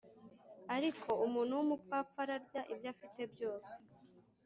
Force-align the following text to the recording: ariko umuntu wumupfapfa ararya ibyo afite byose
ariko 0.75 1.09
umuntu 1.25 1.57
wumupfapfa 1.59 2.17
ararya 2.25 2.61
ibyo 2.73 2.87
afite 2.93 3.21
byose 3.33 3.73